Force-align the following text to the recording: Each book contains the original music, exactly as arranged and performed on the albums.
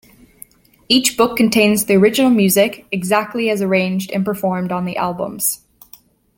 Each 0.89 1.15
book 1.15 1.37
contains 1.37 1.85
the 1.85 1.93
original 1.95 2.31
music, 2.31 2.87
exactly 2.91 3.51
as 3.51 3.61
arranged 3.61 4.09
and 4.09 4.25
performed 4.25 4.71
on 4.71 4.85
the 4.85 4.97
albums. 4.97 5.61